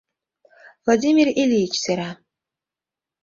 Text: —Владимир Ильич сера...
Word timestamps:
—Владимир 0.83 1.27
Ильич 1.41 1.73
сера... 1.83 2.09